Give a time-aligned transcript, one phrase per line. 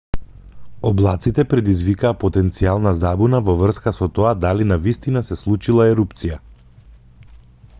[0.89, 6.41] облаците предизвикаа потенцијална забуна во врска со тоа дали навистина се случила ерупција